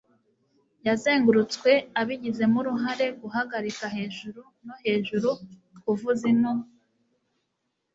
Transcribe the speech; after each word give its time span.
yazengurutswe 0.87 1.71
abigizemo 1.99 2.57
uruhare 2.61 3.07
guhagarika 3.21 3.85
hejuru 3.95 4.41
no 4.65 4.75
hejuru 4.83 5.29
kuvuza 5.83 6.23
ino 6.33 6.53